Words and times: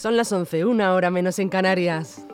Son 0.00 0.16
las 0.16 0.32
11, 0.32 0.64
una 0.64 0.94
hora 0.94 1.10
menos 1.10 1.38
en 1.40 1.50
Canarias. 1.50 2.24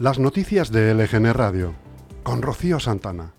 Las 0.00 0.18
noticias 0.18 0.72
de 0.72 0.92
LGN 0.92 1.32
Radio 1.34 1.72
con 2.24 2.42
Rocío 2.42 2.80
Santana. 2.80 3.37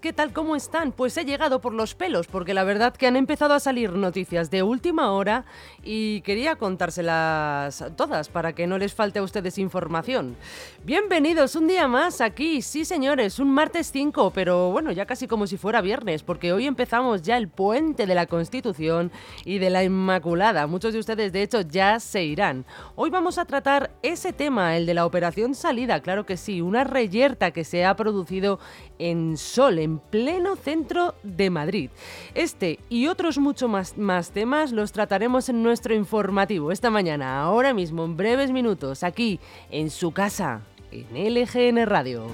¿Qué 0.00 0.14
tal? 0.14 0.32
¿Cómo 0.32 0.56
están? 0.56 0.90
Pues 0.90 1.18
he 1.18 1.26
llegado 1.26 1.60
por 1.60 1.74
los 1.74 1.94
pelos, 1.94 2.28
porque 2.28 2.54
la 2.54 2.64
verdad 2.64 2.96
que 2.96 3.06
han 3.06 3.14
empezado 3.14 3.52
a 3.52 3.60
salir 3.60 3.92
noticias 3.92 4.50
de 4.50 4.62
última 4.62 5.12
hora 5.12 5.44
y 5.84 6.22
quería 6.22 6.56
contárselas 6.56 7.84
todas 7.94 8.30
para 8.30 8.54
que 8.54 8.66
no 8.66 8.78
les 8.78 8.94
falte 8.94 9.18
a 9.18 9.22
ustedes 9.22 9.58
información. 9.58 10.34
Bienvenidos 10.82 11.56
un 11.56 11.66
día 11.66 11.88
más 11.88 12.22
aquí, 12.22 12.62
sí 12.62 12.86
señores, 12.86 13.38
un 13.38 13.50
martes 13.50 13.90
5, 13.92 14.30
pero 14.30 14.70
bueno, 14.70 14.92
ya 14.92 15.04
casi 15.04 15.28
como 15.28 15.46
si 15.46 15.58
fuera 15.58 15.82
viernes, 15.82 16.22
porque 16.22 16.54
hoy 16.54 16.66
empezamos 16.66 17.20
ya 17.20 17.36
el 17.36 17.48
puente 17.48 18.06
de 18.06 18.14
la 18.14 18.24
Constitución 18.24 19.12
y 19.44 19.58
de 19.58 19.68
la 19.68 19.84
Inmaculada. 19.84 20.66
Muchos 20.66 20.94
de 20.94 21.00
ustedes 21.00 21.34
de 21.34 21.42
hecho 21.42 21.60
ya 21.60 22.00
se 22.00 22.24
irán. 22.24 22.64
Hoy 22.94 23.10
vamos 23.10 23.36
a 23.36 23.44
tratar 23.44 23.90
ese 24.02 24.32
tema, 24.32 24.78
el 24.78 24.86
de 24.86 24.94
la 24.94 25.04
operación 25.04 25.54
salida, 25.54 26.00
claro 26.00 26.24
que 26.24 26.38
sí, 26.38 26.62
una 26.62 26.82
reyerta 26.82 27.50
que 27.50 27.64
se 27.64 27.84
ha 27.84 27.94
producido 27.94 28.58
en 28.98 29.36
Sol, 29.36 29.65
en 29.66 29.98
pleno 29.98 30.54
centro 30.56 31.14
de 31.22 31.50
Madrid. 31.50 31.90
Este 32.34 32.78
y 32.88 33.08
otros 33.08 33.38
muchos 33.38 33.68
más, 33.68 33.98
más 33.98 34.30
temas 34.30 34.72
los 34.72 34.92
trataremos 34.92 35.48
en 35.48 35.62
nuestro 35.62 35.94
informativo 35.94 36.70
esta 36.70 36.90
mañana, 36.90 37.40
ahora 37.40 37.74
mismo, 37.74 38.04
en 38.04 38.16
breves 38.16 38.52
minutos, 38.52 39.02
aquí, 39.02 39.40
en 39.70 39.90
su 39.90 40.12
casa, 40.12 40.62
en 40.92 41.34
LGN 41.34 41.84
Radio. 41.86 42.26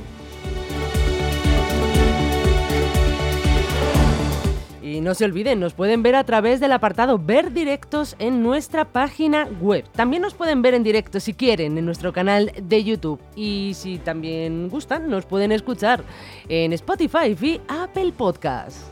Y 4.93 5.01
no 5.01 5.15
se 5.15 5.25
olviden, 5.25 5.59
nos 5.59 5.73
pueden 5.73 6.03
ver 6.03 6.15
a 6.15 6.25
través 6.25 6.61
del 6.61 6.73
apartado 6.73 7.19
Ver 7.19 7.53
Directos 7.53 8.15
en 8.19 8.43
nuestra 8.43 8.85
página 8.85 9.49
web. 9.61 9.87
También 9.93 10.21
nos 10.21 10.35
pueden 10.35 10.61
ver 10.61 10.75
en 10.75 10.83
directo 10.83 11.19
si 11.19 11.33
quieren 11.33 11.79
en 11.79 11.87
nuestro 11.87 12.13
canal 12.13 12.53
de 12.61 12.85
YouTube. 12.85 13.19
Y 13.35 13.73
si 13.75 13.97
también 13.97 14.69
gustan, 14.69 15.09
nos 15.09 15.25
pueden 15.25 15.51
escuchar 15.51 16.05
en 16.49 16.75
Spotify 16.75 17.35
y 17.41 17.59
Apple 17.69 18.13
Podcasts. 18.13 18.91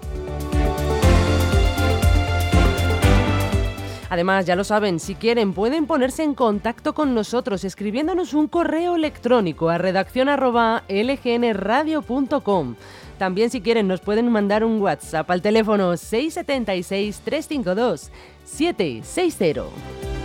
Además, 4.09 4.47
ya 4.47 4.57
lo 4.57 4.65
saben, 4.65 4.99
si 4.99 5.15
quieren 5.15 5.53
pueden 5.53 5.87
ponerse 5.87 6.25
en 6.25 6.35
contacto 6.35 6.95
con 6.95 7.15
nosotros 7.15 7.63
escribiéndonos 7.63 8.35
un 8.35 8.49
correo 8.49 8.97
electrónico 8.97 9.69
a 9.69 9.79
redacción@lgnradio.com. 9.79 12.75
También 13.21 13.51
si 13.51 13.61
quieren 13.61 13.87
nos 13.87 14.01
pueden 14.01 14.31
mandar 14.33 14.65
un 14.65 14.81
WhatsApp 14.81 15.31
al 15.31 15.43
teléfono 15.43 15.95
676 15.95 17.21
352 17.23 18.11
760. 18.47 20.20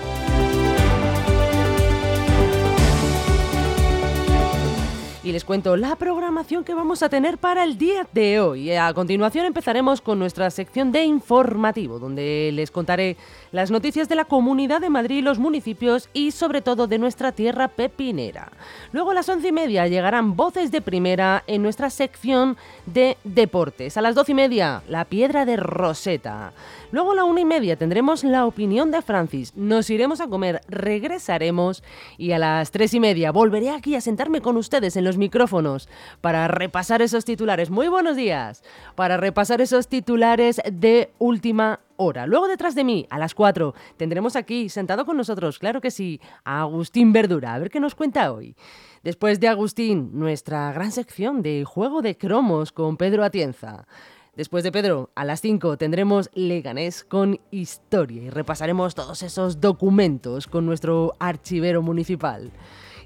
Y 5.25 5.31
les 5.31 5.43
cuento 5.43 5.75
la 5.75 5.95
programación 5.95 6.63
que 6.63 6.75
vamos 6.75 7.01
a 7.01 7.09
tener 7.09 7.39
para 7.39 7.63
el 7.63 7.79
día 7.79 8.07
de 8.13 8.39
hoy. 8.39 8.71
A 8.71 8.93
continuación 8.93 9.47
empezaremos 9.47 9.99
con 9.99 10.19
nuestra 10.19 10.51
sección 10.51 10.91
de 10.91 11.03
informativo, 11.03 11.97
donde 11.97 12.51
les 12.53 12.69
contaré 12.69 13.17
las 13.51 13.71
noticias 13.71 14.07
de 14.07 14.13
la 14.13 14.25
Comunidad 14.25 14.81
de 14.81 14.91
Madrid, 14.91 15.23
los 15.23 15.39
municipios 15.39 16.09
y 16.13 16.29
sobre 16.29 16.61
todo 16.61 16.85
de 16.85 16.99
nuestra 16.99 17.31
tierra 17.31 17.69
pepinera. 17.69 18.51
Luego 18.91 19.11
a 19.11 19.13
las 19.15 19.27
once 19.27 19.47
y 19.47 19.51
media 19.51 19.87
llegarán 19.87 20.35
voces 20.35 20.69
de 20.69 20.81
primera 20.81 21.43
en 21.47 21.63
nuestra 21.63 21.89
sección 21.89 22.55
de 22.85 23.17
deportes. 23.23 23.97
A 23.97 24.01
las 24.01 24.13
doce 24.13 24.33
y 24.33 24.35
media, 24.35 24.83
la 24.87 25.05
piedra 25.05 25.43
de 25.43 25.57
Roseta. 25.57 26.53
Luego 26.91 27.13
a 27.13 27.15
la 27.15 27.23
una 27.23 27.41
y 27.41 27.45
media 27.45 27.77
tendremos 27.77 28.23
la 28.23 28.45
opinión 28.45 28.91
de 28.91 29.01
Francis. 29.01 29.53
Nos 29.55 29.89
iremos 29.89 30.21
a 30.21 30.27
comer, 30.27 30.61
regresaremos 30.67 31.83
y 32.19 32.33
a 32.33 32.37
las 32.37 32.69
tres 32.69 32.93
y 32.93 32.99
media 32.99 33.31
volveré 33.31 33.71
aquí 33.71 33.95
a 33.95 34.01
sentarme 34.01 34.41
con 34.41 34.55
ustedes 34.55 34.95
en 34.95 35.03
los 35.03 35.14
micrófonos 35.17 35.89
para 36.21 36.47
repasar 36.47 37.01
esos 37.01 37.25
titulares. 37.25 37.69
Muy 37.69 37.87
buenos 37.87 38.15
días. 38.15 38.63
Para 38.95 39.17
repasar 39.17 39.61
esos 39.61 39.87
titulares 39.87 40.61
de 40.71 41.11
última 41.19 41.79
hora. 41.97 42.27
Luego 42.27 42.47
detrás 42.47 42.75
de 42.75 42.83
mí, 42.83 43.07
a 43.09 43.19
las 43.19 43.33
4, 43.33 43.73
tendremos 43.97 44.35
aquí, 44.35 44.69
sentado 44.69 45.05
con 45.05 45.17
nosotros, 45.17 45.59
claro 45.59 45.81
que 45.81 45.91
sí, 45.91 46.19
a 46.43 46.61
Agustín 46.61 47.13
Verdura. 47.13 47.53
A 47.53 47.59
ver 47.59 47.69
qué 47.69 47.79
nos 47.79 47.95
cuenta 47.95 48.31
hoy. 48.31 48.55
Después 49.03 49.39
de 49.39 49.47
Agustín, 49.47 50.09
nuestra 50.13 50.71
gran 50.73 50.91
sección 50.91 51.41
de 51.41 51.63
juego 51.63 52.01
de 52.01 52.17
cromos 52.17 52.71
con 52.71 52.97
Pedro 52.97 53.23
Atienza. 53.23 53.87
Después 54.35 54.65
de 54.65 54.71
Pedro, 54.73 55.11
a 55.15 55.23
las 55.23 55.39
5 55.39 55.77
tendremos 55.77 56.29
Leganés 56.33 57.05
con 57.05 57.39
historia 57.51 58.23
y 58.23 58.29
repasaremos 58.29 58.93
todos 58.93 59.23
esos 59.23 59.61
documentos 59.61 60.47
con 60.47 60.65
nuestro 60.65 61.15
archivero 61.19 61.81
municipal. 61.81 62.51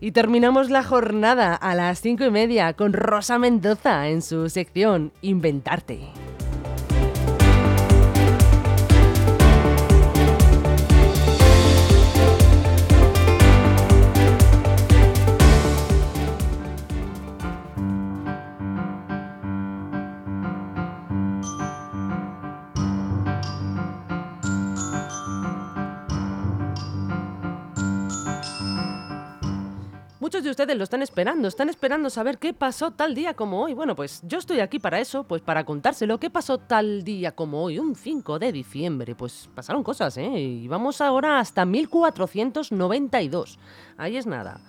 Y 0.02 0.12
terminamos 0.12 0.70
la 0.70 0.84
jornada 0.84 1.56
a 1.56 1.76
las 1.76 2.00
5 2.02 2.26
y 2.26 2.32
media 2.32 2.74
con 2.74 2.94
Rosa 2.94 3.38
Mendoza 3.38 4.08
en 4.08 4.22
su 4.22 4.50
sección 4.50 5.12
Inventarte. 5.22 6.00
Muchos 30.30 30.44
de 30.44 30.52
ustedes 30.52 30.78
lo 30.78 30.84
están 30.84 31.02
esperando, 31.02 31.48
están 31.48 31.70
esperando 31.70 32.08
saber 32.12 32.38
qué 32.38 32.54
pasó 32.54 32.92
tal 32.92 33.16
día 33.16 33.34
como 33.34 33.64
hoy. 33.64 33.74
Bueno, 33.74 33.96
pues 33.96 34.22
yo 34.22 34.38
estoy 34.38 34.60
aquí 34.60 34.78
para 34.78 35.00
eso, 35.00 35.24
pues 35.24 35.42
para 35.42 35.64
contárselo. 35.64 36.20
¿Qué 36.20 36.30
pasó 36.30 36.60
tal 36.60 37.04
día 37.04 37.32
como 37.32 37.64
hoy, 37.64 37.80
un 37.80 37.96
5 37.96 38.38
de 38.38 38.52
diciembre? 38.52 39.16
Pues 39.16 39.50
pasaron 39.56 39.82
cosas, 39.82 40.16
¿eh? 40.18 40.30
Y 40.40 40.68
vamos 40.68 41.02
ahora 41.02 41.40
hasta 41.40 41.66
1492. 41.66 43.58
Ahí 43.98 44.18
es 44.18 44.28
nada. 44.28 44.62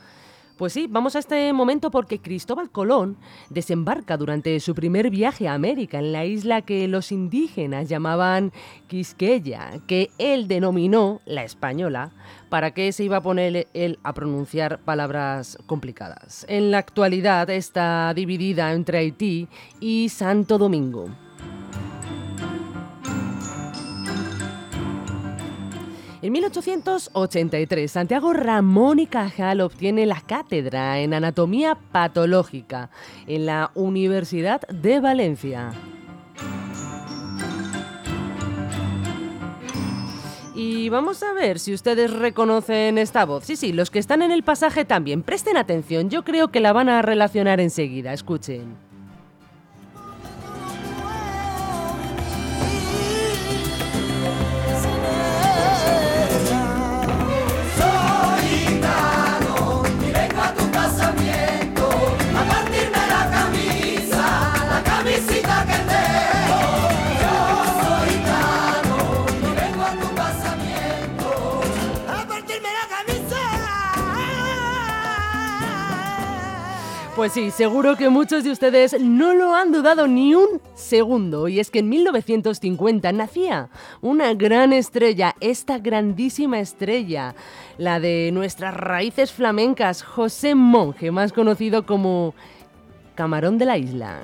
Pues 0.60 0.75
sí, 0.75 0.88
vamos 0.91 1.16
a 1.16 1.21
este 1.21 1.50
momento 1.54 1.91
porque 1.91 2.19
Cristóbal 2.19 2.69
Colón 2.69 3.16
desembarca 3.48 4.19
durante 4.19 4.60
su 4.60 4.75
primer 4.75 5.09
viaje 5.09 5.48
a 5.48 5.54
América 5.54 6.00
en 6.00 6.12
la 6.12 6.26
isla 6.26 6.60
que 6.60 6.87
los 6.87 7.12
indígenas 7.12 7.88
llamaban 7.88 8.53
Quisqueya, 8.87 9.81
que 9.87 10.10
él 10.19 10.49
denominó 10.49 11.22
la 11.25 11.44
española, 11.44 12.12
para 12.50 12.72
que 12.72 12.93
se 12.93 13.04
iba 13.04 13.16
a 13.16 13.22
poner 13.22 13.69
él 13.72 13.99
a 14.03 14.12
pronunciar 14.12 14.81
palabras 14.81 15.56
complicadas. 15.65 16.44
En 16.47 16.70
la 16.70 16.76
actualidad 16.76 17.49
está 17.49 18.12
dividida 18.12 18.75
entre 18.75 18.99
Haití 18.99 19.49
y 19.81 20.10
Santo 20.10 20.59
Domingo. 20.59 21.09
En 26.22 26.32
1883, 26.32 27.91
Santiago 27.91 28.34
Ramón 28.34 28.98
y 28.98 29.06
Cajal 29.06 29.62
obtiene 29.62 30.04
la 30.04 30.20
cátedra 30.20 31.00
en 31.00 31.14
anatomía 31.14 31.78
patológica 31.92 32.91
en 33.26 33.47
la 33.47 33.70
Universidad 33.75 34.61
de 34.69 35.00
Valencia. 35.00 35.70
Y 40.55 40.90
vamos 40.90 41.22
a 41.22 41.32
ver 41.32 41.58
si 41.58 41.72
ustedes 41.72 42.12
reconocen 42.12 42.99
esta 42.99 43.25
voz. 43.25 43.44
Sí, 43.44 43.56
sí, 43.56 43.73
los 43.73 43.90
que 43.90 43.99
están 43.99 44.20
en 44.20 44.31
el 44.31 44.43
pasaje 44.43 44.84
también. 44.84 45.23
Presten 45.23 45.56
atención, 45.56 46.11
yo 46.11 46.23
creo 46.23 46.49
que 46.49 46.61
la 46.61 46.75
van 46.75 46.90
a 46.90 47.00
relacionar 47.00 47.61
enseguida. 47.61 48.12
Escuchen. 48.12 48.89
Pues 77.20 77.34
sí, 77.34 77.50
seguro 77.50 77.96
que 77.99 78.08
muchos 78.08 78.44
de 78.44 78.50
ustedes 78.50 78.99
no 78.99 79.34
lo 79.34 79.55
han 79.55 79.72
dudado 79.72 80.06
ni 80.06 80.34
un 80.34 80.58
segundo. 80.75 81.49
Y 81.49 81.61
es 81.61 81.70
que 81.70 81.81
en 81.81 81.90
1950 81.90 83.12
nacía 83.12 83.69
una 84.00 84.32
gran 84.32 84.72
estrella, 84.72 85.37
esta 85.38 85.76
grandísima 85.76 86.61
estrella, 86.61 87.34
la 87.76 88.00
de 88.00 88.31
nuestras 88.32 88.72
raíces 88.72 89.32
flamencas, 89.32 90.02
José 90.02 90.55
Monge, 90.55 91.11
más 91.11 91.34
conocido 91.34 91.84
como 91.84 92.34
Camarón 93.17 93.58
de 93.58 93.66
la 93.66 93.76
Isla. 93.76 94.20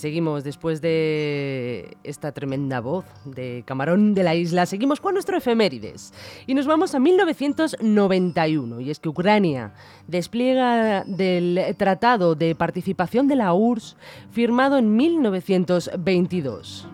Seguimos 0.00 0.42
después 0.44 0.80
de 0.80 1.96
esta 2.02 2.32
tremenda 2.32 2.80
voz 2.80 3.04
de 3.24 3.62
Camarón 3.66 4.14
de 4.14 4.22
la 4.22 4.34
Isla, 4.34 4.64
seguimos 4.66 4.98
con 4.98 5.14
nuestro 5.14 5.36
efemérides 5.36 6.12
y 6.46 6.54
nos 6.54 6.66
vamos 6.66 6.94
a 6.94 6.98
1991 6.98 8.80
y 8.80 8.90
es 8.90 8.98
que 8.98 9.10
Ucrania 9.10 9.74
despliega 10.08 11.04
del 11.06 11.76
Tratado 11.76 12.34
de 12.34 12.54
Participación 12.54 13.28
de 13.28 13.36
la 13.36 13.52
URSS 13.52 13.96
firmado 14.30 14.78
en 14.78 14.96
1922. 14.96 16.88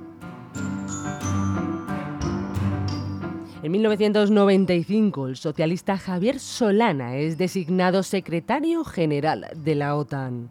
En 3.62 3.72
1995, 3.72 5.28
el 5.28 5.36
socialista 5.36 5.96
Javier 5.96 6.38
Solana 6.38 7.16
es 7.16 7.38
designado 7.38 8.02
secretario 8.02 8.84
general 8.84 9.46
de 9.56 9.74
la 9.74 9.96
OTAN. 9.96 10.50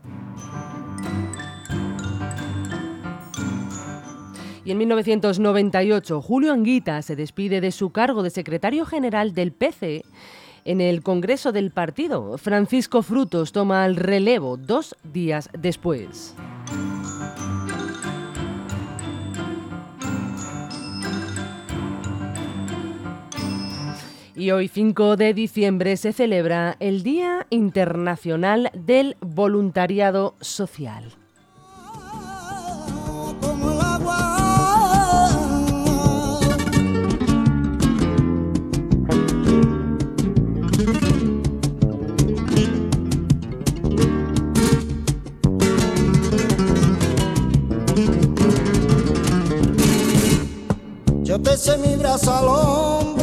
Y 4.65 4.71
en 4.71 4.79
1998, 4.79 6.21
Julio 6.23 6.51
Anguita 6.51 7.03
se 7.03 7.15
despide 7.15 7.62
de 7.62 7.71
su 7.71 7.91
cargo 7.91 8.23
de 8.23 8.31
secretario 8.31 8.88
general 8.88 9.35
del 9.35 9.51
PC 9.51 10.03
en 10.65 10.81
el 10.81 11.03
Congreso 11.03 11.51
del 11.51 11.69
Partido. 11.69 12.39
Francisco 12.39 13.03
Frutos 13.03 13.51
toma 13.51 13.85
el 13.85 13.95
relevo 13.95 14.57
dos 14.57 14.95
días 15.03 15.50
después. 15.57 16.35
Y 24.35 24.50
hoy 24.50 24.67
5 24.67 25.15
de 25.15 25.33
diciembre 25.35 25.95
se 25.95 26.12
celebra 26.12 26.75
el 26.79 27.03
Día 27.03 27.45
Internacional 27.51 28.71
del 28.73 29.15
Voluntariado 29.21 30.35
Social. 30.41 31.13
Yo 51.65 51.71
te 51.71 51.79
sé 51.81 51.88
mi 51.88 53.14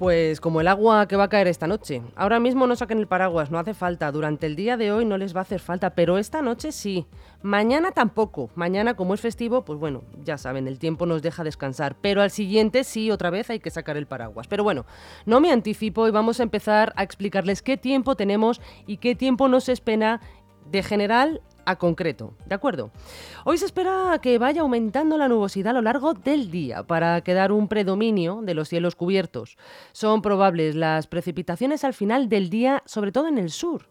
Pues 0.00 0.40
como 0.40 0.62
el 0.62 0.68
agua 0.68 1.06
que 1.08 1.16
va 1.16 1.24
a 1.24 1.28
caer 1.28 1.46
esta 1.46 1.66
noche. 1.66 2.00
Ahora 2.16 2.40
mismo 2.40 2.66
no 2.66 2.74
saquen 2.74 2.96
el 2.96 3.06
paraguas, 3.06 3.50
no 3.50 3.58
hace 3.58 3.74
falta. 3.74 4.10
Durante 4.10 4.46
el 4.46 4.56
día 4.56 4.78
de 4.78 4.92
hoy 4.92 5.04
no 5.04 5.18
les 5.18 5.36
va 5.36 5.40
a 5.40 5.42
hacer 5.42 5.60
falta, 5.60 5.90
pero 5.90 6.16
esta 6.16 6.40
noche 6.40 6.72
sí. 6.72 7.04
Mañana 7.42 7.92
tampoco. 7.92 8.48
Mañana, 8.54 8.94
como 8.94 9.12
es 9.12 9.20
festivo, 9.20 9.62
pues 9.62 9.78
bueno, 9.78 10.00
ya 10.24 10.38
saben, 10.38 10.66
el 10.68 10.78
tiempo 10.78 11.04
nos 11.04 11.20
deja 11.20 11.44
descansar. 11.44 11.96
Pero 12.00 12.22
al 12.22 12.30
siguiente 12.30 12.82
sí, 12.82 13.10
otra 13.10 13.28
vez 13.28 13.50
hay 13.50 13.60
que 13.60 13.68
sacar 13.68 13.98
el 13.98 14.06
paraguas. 14.06 14.48
Pero 14.48 14.64
bueno, 14.64 14.86
no 15.26 15.38
me 15.38 15.52
anticipo 15.52 16.08
y 16.08 16.12
vamos 16.12 16.40
a 16.40 16.44
empezar 16.44 16.94
a 16.96 17.02
explicarles 17.02 17.60
qué 17.60 17.76
tiempo 17.76 18.16
tenemos 18.16 18.62
y 18.86 18.96
qué 18.96 19.14
tiempo 19.14 19.48
nos 19.48 19.68
espera 19.68 20.22
de 20.70 20.82
general 20.82 21.42
a 21.70 21.76
concreto, 21.76 22.34
¿de 22.46 22.54
acuerdo? 22.54 22.90
Hoy 23.44 23.58
se 23.58 23.66
espera 23.66 24.18
que 24.22 24.38
vaya 24.38 24.60
aumentando 24.60 25.16
la 25.16 25.28
nubosidad 25.28 25.70
a 25.70 25.74
lo 25.74 25.82
largo 25.82 26.14
del 26.14 26.50
día 26.50 26.82
para 26.82 27.20
quedar 27.22 27.52
un 27.52 27.68
predominio 27.68 28.40
de 28.42 28.54
los 28.54 28.68
cielos 28.68 28.94
cubiertos. 28.94 29.56
Son 29.92 30.22
probables 30.22 30.74
las 30.74 31.06
precipitaciones 31.06 31.84
al 31.84 31.94
final 31.94 32.28
del 32.28 32.50
día, 32.50 32.82
sobre 32.86 33.12
todo 33.12 33.28
en 33.28 33.38
el 33.38 33.50
sur. 33.50 33.88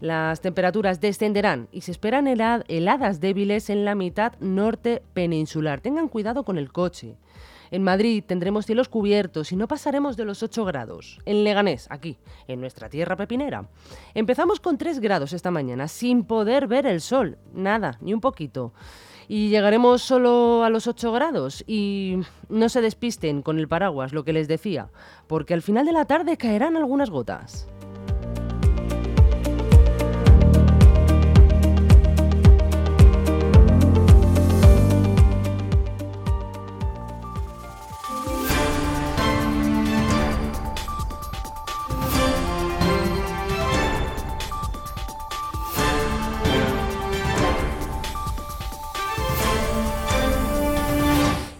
Las 0.00 0.40
temperaturas 0.40 1.00
descenderán 1.00 1.68
y 1.70 1.82
se 1.82 1.92
esperan 1.92 2.26
helad- 2.26 2.64
heladas 2.66 3.20
débiles 3.20 3.70
en 3.70 3.84
la 3.84 3.94
mitad 3.94 4.32
norte 4.40 5.00
peninsular. 5.14 5.80
Tengan 5.80 6.08
cuidado 6.08 6.42
con 6.44 6.58
el 6.58 6.72
coche. 6.72 7.14
En 7.72 7.82
Madrid 7.82 8.22
tendremos 8.24 8.66
cielos 8.66 8.90
cubiertos 8.90 9.50
y 9.50 9.56
no 9.56 9.66
pasaremos 9.66 10.18
de 10.18 10.26
los 10.26 10.42
8 10.42 10.66
grados. 10.66 11.18
En 11.24 11.42
Leganés, 11.42 11.86
aquí, 11.88 12.18
en 12.46 12.60
nuestra 12.60 12.90
tierra 12.90 13.16
pepinera. 13.16 13.70
Empezamos 14.12 14.60
con 14.60 14.76
3 14.76 15.00
grados 15.00 15.32
esta 15.32 15.50
mañana, 15.50 15.88
sin 15.88 16.24
poder 16.24 16.66
ver 16.66 16.84
el 16.84 17.00
sol. 17.00 17.38
Nada, 17.54 17.96
ni 18.02 18.12
un 18.12 18.20
poquito. 18.20 18.74
Y 19.26 19.48
llegaremos 19.48 20.02
solo 20.02 20.64
a 20.64 20.68
los 20.68 20.86
8 20.86 21.12
grados. 21.12 21.64
Y 21.66 22.18
no 22.50 22.68
se 22.68 22.82
despisten 22.82 23.40
con 23.40 23.58
el 23.58 23.68
paraguas, 23.68 24.12
lo 24.12 24.22
que 24.22 24.34
les 24.34 24.48
decía, 24.48 24.90
porque 25.26 25.54
al 25.54 25.62
final 25.62 25.86
de 25.86 25.92
la 25.92 26.04
tarde 26.04 26.36
caerán 26.36 26.76
algunas 26.76 27.08
gotas. 27.08 27.71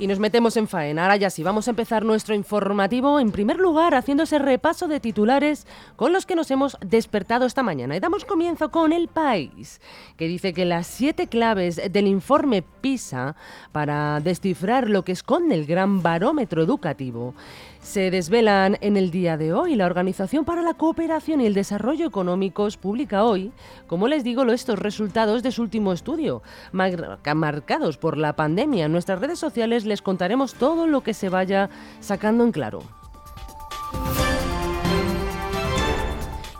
Y 0.02 0.08
nos 0.08 0.18
metemos 0.18 0.56
en 0.56 0.66
faena. 0.66 1.04
Ahora 1.04 1.14
ya 1.14 1.30
sí, 1.30 1.44
vamos 1.44 1.68
a 1.68 1.70
empezar 1.70 2.04
nuestro 2.04 2.34
informativo 2.34 3.20
en 3.20 3.30
primer 3.30 3.58
lugar 3.58 3.94
haciendo 3.94 4.24
ese 4.24 4.40
repaso 4.40 4.88
de 4.88 4.98
titulares 4.98 5.64
con 5.94 6.12
los 6.12 6.26
que 6.26 6.34
nos 6.34 6.50
hemos 6.50 6.76
despertado 6.84 7.46
esta 7.46 7.62
mañana. 7.62 7.94
Y 7.94 8.00
damos 8.00 8.24
comienzo 8.24 8.72
con 8.72 8.92
El 8.92 9.06
País, 9.06 9.80
que 10.16 10.26
dice 10.26 10.52
que 10.52 10.64
las 10.64 10.88
siete 10.88 11.28
claves 11.28 11.80
del 11.92 12.08
informe 12.08 12.62
PISA 12.62 13.36
para 13.70 14.18
descifrar 14.18 14.90
lo 14.90 15.04
que 15.04 15.12
esconde 15.12 15.54
el 15.54 15.66
gran 15.66 16.02
barómetro 16.02 16.64
educativo 16.64 17.36
se 17.82 18.10
desvelan 18.10 18.78
en 18.80 18.96
el 18.96 19.10
día 19.10 19.36
de 19.36 19.52
hoy. 19.52 19.74
La 19.74 19.86
Organización 19.86 20.44
para 20.44 20.62
la 20.62 20.74
Cooperación 20.74 21.40
y 21.40 21.46
el 21.46 21.52
Desarrollo 21.54 22.06
Económicos 22.06 22.76
publica 22.76 23.24
hoy, 23.24 23.52
como 23.86 24.08
les 24.08 24.24
digo, 24.24 24.44
estos 24.44 24.78
resultados 24.78 25.42
de 25.42 25.50
su 25.52 25.62
último 25.62 25.92
estudio, 25.92 26.42
mar- 26.70 27.18
marcados 27.34 27.98
por 27.98 28.16
la 28.16 28.34
pandemia. 28.34 28.86
En 28.86 28.92
nuestras 28.92 29.20
redes 29.20 29.38
sociales 29.38 29.84
les 29.84 30.00
contaremos 30.00 30.54
todo 30.54 30.86
lo 30.86 31.02
que 31.02 31.12
se 31.12 31.28
vaya 31.28 31.68
sacando 32.00 32.44
en 32.44 32.52
claro. 32.52 32.82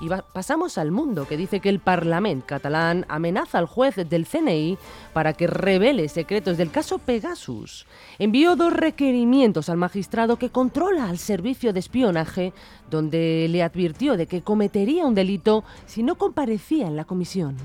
Y 0.03 0.09
pasamos 0.33 0.79
al 0.79 0.91
mundo, 0.91 1.29
que 1.29 1.37
dice 1.37 1.61
que 1.61 1.69
el 1.69 1.79
Parlamento 1.79 2.47
catalán 2.49 3.07
amenaza 3.09 3.59
al 3.59 3.67
juez 3.67 3.95
del 3.95 4.27
CNI 4.27 4.77
para 5.13 5.33
que 5.33 5.47
revele 5.47 6.09
secretos 6.09 6.57
del 6.57 6.73
caso 6.73 6.99
Pegasus. 6.99 7.87
Envió 8.19 8.57
dos 8.57 8.73
requerimientos 8.73 9.69
al 9.69 9.77
magistrado 9.77 10.39
que 10.39 10.51
controla 10.51 11.09
al 11.09 11.19
servicio 11.19 11.73
de 11.73 11.79
espionaje, 11.79 12.53
donde 12.91 13.47
le 13.49 13.63
advirtió 13.63 14.17
de 14.17 14.27
que 14.27 14.43
cometería 14.43 15.07
un 15.07 15.15
delito 15.15 15.63
si 15.87 16.03
no 16.03 16.17
comparecía 16.17 16.89
en 16.89 16.97
la 16.97 17.05
comisión. 17.05 17.57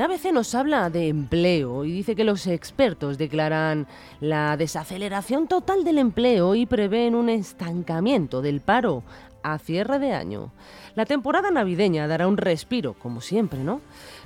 En 0.00 0.06
ABC 0.06 0.32
nos 0.32 0.54
habla 0.54 0.88
de 0.88 1.08
empleo 1.08 1.84
y 1.84 1.92
dice 1.92 2.16
que 2.16 2.24
los 2.24 2.46
expertos 2.46 3.18
declaran 3.18 3.86
la 4.22 4.56
desaceleración 4.56 5.46
total 5.46 5.84
del 5.84 5.98
empleo 5.98 6.54
y 6.54 6.64
prevén 6.64 7.14
un 7.14 7.28
estancamiento 7.28 8.40
del 8.40 8.62
paro 8.62 9.02
a 9.42 9.58
cierre 9.58 9.98
de 9.98 10.14
año. 10.14 10.52
La 10.94 11.04
temporada 11.04 11.50
navideña 11.50 12.08
dará 12.08 12.28
un 12.28 12.38
respiro, 12.38 12.94
como 12.94 13.20
siempre, 13.20 13.58
¿no? 13.58 13.82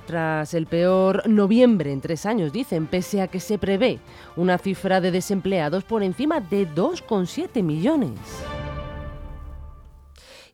Tras 0.07 0.53
el 0.53 0.65
peor 0.65 1.27
noviembre 1.27 1.91
en 1.91 1.99
tres 1.99 2.25
años, 2.25 2.53
dicen, 2.53 2.87
pese 2.87 3.21
a 3.21 3.27
que 3.27 3.41
se 3.41 3.57
prevé 3.57 3.99
una 4.37 4.57
cifra 4.57 5.01
de 5.01 5.11
desempleados 5.11 5.83
por 5.83 6.03
encima 6.03 6.39
de 6.39 6.69
2,7 6.69 7.61
millones. 7.61 8.17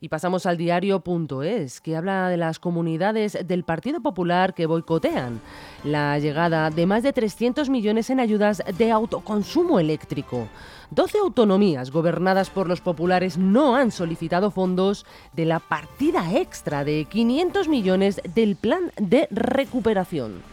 Y 0.02 0.08
pasamos 0.08 0.46
al 0.46 0.56
diario.es, 0.56 1.80
que 1.80 1.96
habla 1.96 2.28
de 2.28 2.36
las 2.36 2.58
comunidades 2.58 3.38
del 3.46 3.62
Partido 3.62 4.00
Popular 4.00 4.52
que 4.52 4.66
boicotean 4.66 5.40
la 5.84 6.18
llegada 6.18 6.70
de 6.70 6.86
más 6.86 7.04
de 7.04 7.12
300 7.12 7.70
millones 7.70 8.10
en 8.10 8.18
ayudas 8.18 8.64
de 8.76 8.90
autoconsumo 8.90 9.78
eléctrico. 9.78 10.48
12 10.90 11.18
autonomías 11.18 11.92
gobernadas 11.92 12.50
por 12.50 12.68
los 12.68 12.80
populares 12.80 13.38
no 13.38 13.76
han 13.76 13.92
solicitado 13.92 14.50
fondos 14.50 15.06
de 15.34 15.44
la 15.44 15.60
partida 15.60 16.36
extra 16.36 16.82
de 16.82 17.04
500 17.04 17.68
millones 17.68 18.20
del 18.34 18.56
plan 18.56 18.90
de 18.98 19.28
recuperación. 19.30 20.51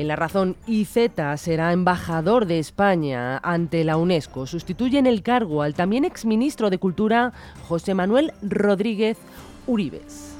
En 0.00 0.08
la 0.08 0.16
razón, 0.16 0.56
IZ 0.66 1.10
será 1.36 1.74
embajador 1.74 2.46
de 2.46 2.58
España 2.58 3.36
ante 3.36 3.84
la 3.84 3.98
UNESCO. 3.98 4.46
Sustituye 4.46 4.98
en 4.98 5.04
el 5.04 5.22
cargo 5.22 5.60
al 5.60 5.74
también 5.74 6.06
exministro 6.06 6.70
de 6.70 6.78
Cultura 6.78 7.34
José 7.68 7.92
Manuel 7.92 8.32
Rodríguez 8.40 9.18
Uribes. 9.66 10.38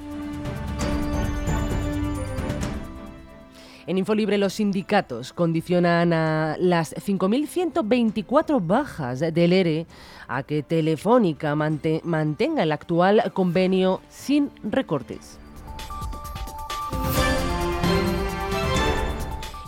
En 3.86 3.98
Infolibre 3.98 4.38
los 4.38 4.54
sindicatos 4.54 5.34
condicionan 5.34 6.14
a 6.14 6.56
las 6.58 6.94
5.124 6.94 8.66
bajas 8.66 9.20
del 9.20 9.52
ERE 9.52 9.86
a 10.26 10.42
que 10.42 10.62
Telefónica 10.62 11.54
mantenga 11.54 12.62
el 12.62 12.72
actual 12.72 13.30
convenio 13.34 14.00
sin 14.08 14.50
recortes. 14.62 15.38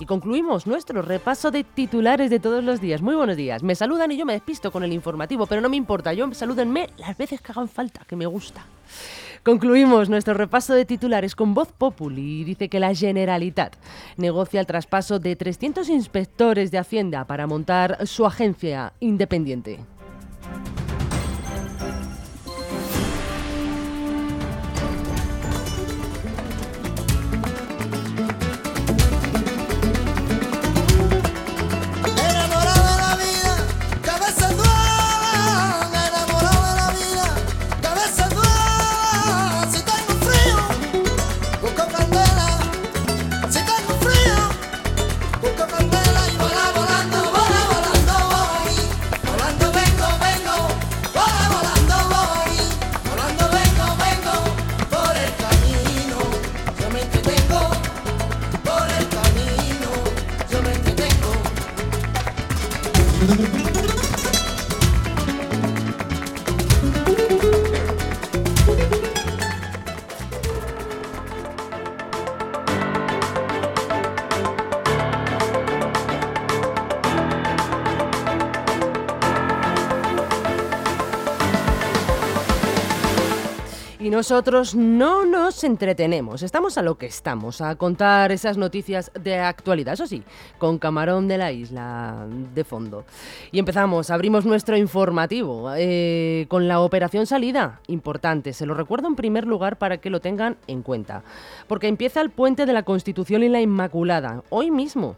Y 0.02 0.04
concluimos 0.04 0.66
nuestro 0.66 1.00
repaso 1.00 1.52
de 1.52 1.62
titulares 1.62 2.28
de 2.28 2.40
todos 2.40 2.64
los 2.64 2.80
días. 2.80 3.00
Muy 3.00 3.14
buenos 3.14 3.37
días. 3.37 3.62
Me 3.62 3.76
saludan 3.76 4.11
y 4.11 4.16
yo 4.16 4.26
me 4.26 4.32
despisto 4.32 4.73
con 4.73 4.82
el 4.82 4.92
informativo, 4.92 5.47
pero 5.47 5.61
no 5.61 5.68
me 5.68 5.76
importa. 5.76 6.12
Yo 6.12 6.28
salúdenme 6.35 6.88
las 6.99 7.16
veces 7.16 7.40
que 7.40 7.52
hagan 7.52 7.68
falta, 7.68 8.04
que 8.09 8.16
me 8.16 8.26
gusta. 8.26 8.66
Concluimos 9.44 10.09
nuestro 10.09 10.35
repaso 10.35 10.75
de 10.75 10.87
titulares 10.87 11.37
con 11.37 11.54
Voz 11.54 11.71
Populi. 11.71 12.42
Dice 12.42 12.68
que 12.68 12.80
la 12.80 12.97
Generalitat 12.97 13.76
negocia 14.16 14.59
el 14.59 14.66
traspaso 14.66 15.21
de 15.21 15.37
300 15.37 15.88
inspectores 15.88 16.73
de 16.73 16.78
Hacienda 16.78 17.25
para 17.25 17.47
montar 17.47 18.04
su 18.04 18.26
agencia 18.26 18.94
independiente. 18.99 19.78
Nosotros 84.11 84.75
no 84.75 85.25
nos 85.25 85.64
entretenemos, 85.64 86.42
estamos 86.42 86.78
a 86.78 86.82
lo 86.82 86.97
que 86.97 87.06
estamos, 87.06 87.61
a 87.61 87.76
contar 87.76 88.32
esas 88.32 88.56
noticias 88.56 89.11
de 89.21 89.38
actualidad, 89.38 89.94
eso 89.94 90.06
sí, 90.06 90.23
con 90.59 90.78
Camarón 90.78 91.28
de 91.28 91.38
la 91.38 91.52
Isla 91.52 92.26
de 92.54 92.64
fondo. 92.64 93.04
Y 93.50 93.59
empezamos, 93.59 94.11
abrimos 94.11 94.44
nuestro 94.44 94.76
informativo 94.76 95.73
eh, 95.76 96.47
con 96.49 96.68
la 96.68 96.80
operación 96.80 97.26
salida, 97.26 97.80
importante, 97.87 98.52
se 98.52 98.66
lo 98.66 98.75
recuerdo 98.75 99.09
en 99.09 99.16
primer 99.16 99.47
lugar 99.47 99.78
para 99.78 99.99
que 99.99 100.11
lo 100.11 100.21
tengan 100.21 100.56
en 100.66 100.82
cuenta, 100.82 101.23
porque 101.66 101.88
empieza 101.88 102.21
el 102.21 102.30
puente 102.30 102.66
de 102.66 102.73
la 102.73 102.85
Constitución 102.85 103.42
y 103.42 103.49
la 103.49 103.61
Inmaculada, 103.61 104.42
hoy 104.50 104.71
mismo. 104.71 105.16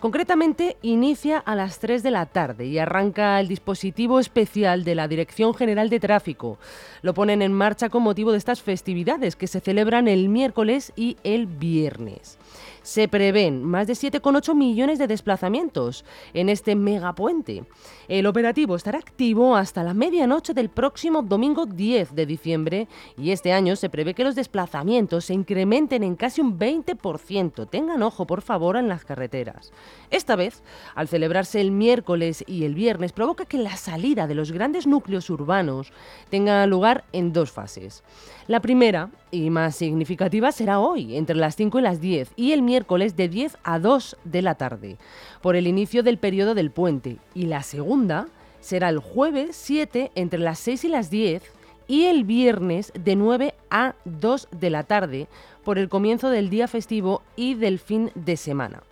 Concretamente, 0.00 0.76
inicia 0.82 1.38
a 1.38 1.54
las 1.54 1.78
3 1.78 2.02
de 2.02 2.10
la 2.10 2.26
tarde 2.26 2.66
y 2.66 2.78
arranca 2.78 3.40
el 3.40 3.48
dispositivo 3.48 4.20
especial 4.20 4.84
de 4.84 4.94
la 4.94 5.08
Dirección 5.08 5.54
General 5.54 5.90
de 5.90 6.00
Tráfico. 6.00 6.58
Lo 7.02 7.14
ponen 7.14 7.42
en 7.42 7.52
marcha 7.52 7.88
con 7.88 8.02
motivo 8.02 8.32
de 8.32 8.38
estas 8.38 8.62
festividades 8.62 9.36
que 9.36 9.46
se 9.46 9.60
celebran 9.60 10.08
el 10.08 10.28
miércoles 10.28 10.92
y 10.96 11.16
el 11.24 11.46
viernes 11.46 12.38
se 12.84 13.08
prevén 13.08 13.64
más 13.64 13.86
de 13.86 13.94
7,8 13.94 14.54
millones 14.54 14.98
de 14.98 15.06
desplazamientos 15.06 16.04
en 16.34 16.50
este 16.50 16.76
megapuente. 16.76 17.64
El 18.08 18.26
operativo 18.26 18.76
estará 18.76 18.98
activo 18.98 19.56
hasta 19.56 19.82
la 19.82 19.94
medianoche 19.94 20.52
del 20.52 20.68
próximo 20.68 21.22
domingo 21.22 21.64
10 21.64 22.14
de 22.14 22.26
diciembre 22.26 22.88
y 23.16 23.30
este 23.30 23.54
año 23.54 23.74
se 23.74 23.88
prevé 23.88 24.12
que 24.12 24.22
los 24.22 24.34
desplazamientos 24.34 25.24
se 25.24 25.34
incrementen 25.34 26.02
en 26.02 26.14
casi 26.14 26.42
un 26.42 26.58
20%. 26.58 27.68
Tengan 27.70 28.02
ojo, 28.02 28.26
por 28.26 28.42
favor, 28.42 28.76
en 28.76 28.88
las 28.88 29.06
carreteras. 29.06 29.72
Esta 30.10 30.36
vez, 30.36 30.62
al 30.94 31.08
celebrarse 31.08 31.62
el 31.62 31.70
miércoles 31.70 32.44
y 32.46 32.64
el 32.64 32.74
viernes, 32.74 33.12
provoca 33.12 33.46
que 33.46 33.56
la 33.56 33.78
salida 33.78 34.26
de 34.26 34.34
los 34.34 34.52
grandes 34.52 34.86
núcleos 34.86 35.30
urbanos 35.30 35.90
tenga 36.28 36.66
lugar 36.66 37.04
en 37.12 37.32
dos 37.32 37.50
fases. 37.50 38.04
La 38.46 38.60
primera, 38.60 39.08
y 39.30 39.48
más 39.48 39.74
significativa, 39.76 40.52
será 40.52 40.78
hoy, 40.78 41.16
entre 41.16 41.34
las 41.34 41.56
5 41.56 41.78
y 41.78 41.82
las 41.82 42.00
10, 42.02 42.32
y 42.36 42.52
el 42.52 42.60
miércoles 42.60 42.73
de 42.80 43.28
10 43.28 43.58
a 43.62 43.78
2 43.78 44.16
de 44.24 44.42
la 44.42 44.56
tarde, 44.56 44.96
por 45.40 45.56
el 45.56 45.66
inicio 45.66 46.02
del 46.02 46.18
periodo 46.18 46.54
del 46.54 46.70
puente. 46.70 47.18
Y 47.34 47.46
la 47.46 47.62
segunda 47.62 48.26
será 48.60 48.88
el 48.88 48.98
jueves 48.98 49.56
7 49.56 50.10
entre 50.14 50.40
las 50.40 50.58
6 50.58 50.84
y 50.84 50.88
las 50.88 51.10
10 51.10 51.42
y 51.86 52.04
el 52.06 52.24
viernes 52.24 52.92
de 52.98 53.14
9 53.14 53.54
a 53.70 53.94
2 54.04 54.48
de 54.50 54.70
la 54.70 54.82
tarde, 54.82 55.28
por 55.64 55.78
el 55.78 55.88
comienzo 55.88 56.30
del 56.30 56.50
día 56.50 56.66
festivo 56.66 57.22
y 57.36 57.54
del 57.54 57.78
fin 57.78 58.10
de 58.14 58.36
semana. 58.36 58.82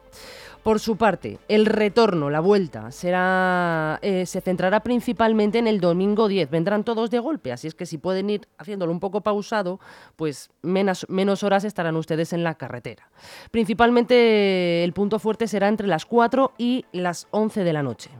Por 0.62 0.78
su 0.78 0.96
parte, 0.96 1.40
el 1.48 1.66
retorno, 1.66 2.30
la 2.30 2.38
vuelta, 2.38 2.92
será, 2.92 3.98
eh, 4.00 4.26
se 4.26 4.40
centrará 4.40 4.78
principalmente 4.80 5.58
en 5.58 5.66
el 5.66 5.80
domingo 5.80 6.28
10. 6.28 6.50
Vendrán 6.50 6.84
todos 6.84 7.10
de 7.10 7.18
golpe, 7.18 7.50
así 7.50 7.66
es 7.66 7.74
que 7.74 7.84
si 7.84 7.98
pueden 7.98 8.30
ir 8.30 8.46
haciéndolo 8.58 8.92
un 8.92 9.00
poco 9.00 9.22
pausado, 9.22 9.80
pues 10.14 10.50
menos, 10.62 11.04
menos 11.08 11.42
horas 11.42 11.64
estarán 11.64 11.96
ustedes 11.96 12.32
en 12.32 12.44
la 12.44 12.54
carretera. 12.54 13.10
Principalmente 13.50 14.84
el 14.84 14.92
punto 14.92 15.18
fuerte 15.18 15.48
será 15.48 15.66
entre 15.66 15.88
las 15.88 16.06
4 16.06 16.52
y 16.58 16.84
las 16.92 17.26
11 17.32 17.64
de 17.64 17.72
la 17.72 17.82
noche. 17.82 18.10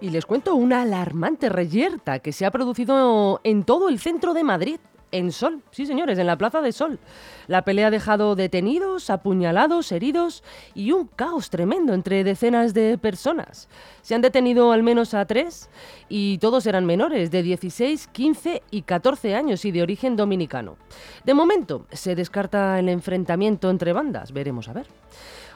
Y 0.00 0.10
les 0.10 0.26
cuento 0.26 0.54
una 0.54 0.82
alarmante 0.82 1.48
reyerta 1.48 2.20
que 2.20 2.32
se 2.32 2.46
ha 2.46 2.52
producido 2.52 3.40
en 3.42 3.64
todo 3.64 3.88
el 3.88 3.98
centro 3.98 4.32
de 4.32 4.44
Madrid 4.44 4.78
en 5.12 5.30
Sol, 5.30 5.62
sí 5.70 5.86
señores, 5.86 6.18
en 6.18 6.26
la 6.26 6.36
Plaza 6.36 6.60
de 6.60 6.72
Sol. 6.72 6.98
La 7.46 7.62
pelea 7.62 7.88
ha 7.88 7.90
dejado 7.90 8.34
detenidos, 8.34 9.10
apuñalados, 9.10 9.92
heridos 9.92 10.42
y 10.74 10.92
un 10.92 11.06
caos 11.06 11.50
tremendo 11.50 11.94
entre 11.94 12.24
decenas 12.24 12.74
de 12.74 12.98
personas. 12.98 13.68
Se 14.00 14.14
han 14.14 14.22
detenido 14.22 14.72
al 14.72 14.82
menos 14.82 15.14
a 15.14 15.24
tres 15.26 15.68
y 16.08 16.38
todos 16.38 16.66
eran 16.66 16.86
menores 16.86 17.30
de 17.30 17.42
16, 17.42 18.08
15 18.08 18.62
y 18.70 18.82
14 18.82 19.34
años 19.34 19.64
y 19.64 19.70
de 19.70 19.82
origen 19.82 20.16
dominicano. 20.16 20.76
De 21.24 21.34
momento 21.34 21.86
se 21.92 22.14
descarta 22.14 22.78
el 22.78 22.88
enfrentamiento 22.88 23.70
entre 23.70 23.92
bandas, 23.92 24.32
veremos 24.32 24.68
a 24.68 24.72
ver. 24.72 24.86